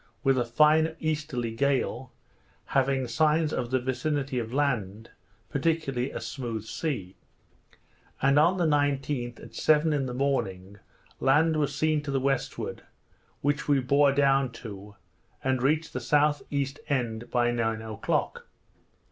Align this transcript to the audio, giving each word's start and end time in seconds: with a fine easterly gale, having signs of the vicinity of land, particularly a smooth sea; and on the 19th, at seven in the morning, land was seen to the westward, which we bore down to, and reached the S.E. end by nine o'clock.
with 0.23 0.35
a 0.35 0.43
fine 0.43 0.95
easterly 0.99 1.53
gale, 1.53 2.11
having 2.73 3.07
signs 3.07 3.53
of 3.53 3.69
the 3.69 3.79
vicinity 3.79 4.39
of 4.39 4.51
land, 4.51 5.11
particularly 5.47 6.09
a 6.09 6.19
smooth 6.19 6.63
sea; 6.63 7.15
and 8.19 8.39
on 8.39 8.57
the 8.57 8.65
19th, 8.65 9.39
at 9.39 9.53
seven 9.53 9.93
in 9.93 10.07
the 10.07 10.13
morning, 10.15 10.77
land 11.19 11.55
was 11.55 11.75
seen 11.75 12.01
to 12.01 12.09
the 12.09 12.19
westward, 12.19 12.81
which 13.41 13.67
we 13.67 13.79
bore 13.79 14.11
down 14.11 14.51
to, 14.51 14.95
and 15.43 15.61
reached 15.61 15.93
the 15.93 16.43
S.E. 16.51 16.67
end 16.87 17.29
by 17.29 17.51
nine 17.51 17.83
o'clock. 17.83 18.47